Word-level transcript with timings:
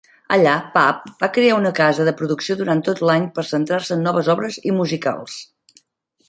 Allà, 0.35 0.53
Papp 0.77 1.03
va 1.23 1.27
crear 1.35 1.57
una 1.57 1.71
casa 1.79 2.07
de 2.07 2.13
producció 2.21 2.57
durant 2.61 2.81
tot 2.87 3.03
l'any 3.09 3.27
per 3.37 3.45
centrar-se 3.51 3.95
en 3.99 4.03
noves 4.09 4.31
obres 4.37 4.59
i 4.71 4.75
musicals. 4.81 5.37